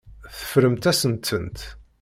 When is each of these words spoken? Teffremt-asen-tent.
Teffremt-asen-tent. 0.37 1.57